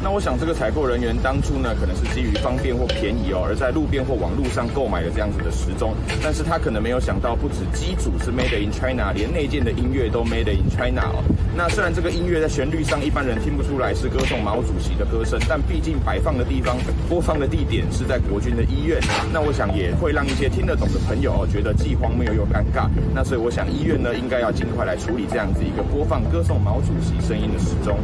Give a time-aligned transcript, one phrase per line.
[0.00, 11.24] 那我想这个采购人员当初呢，可能是基于方便或便宜哦，而在路边或网络上购买了这样子的时钟，但是他可能没有想到，不止机组是 Made in China，连内建的音乐都 Made in China 哦。
[11.56, 16.76] 那虽然这个音乐在旋律上一般人听不出来是歌颂毛主席的歌声，但毕竟摆放的地方、
[17.08, 19.02] 播放的地点是在国军的医院，
[19.32, 22.88] 那我想也会让一些听得懂的朋友哦觉得既荒谬又尴尬。
[23.12, 27.98] 那所以我想医院呢，应该要尽快来处理这样子一个播放歌颂毛主席声音的时钟。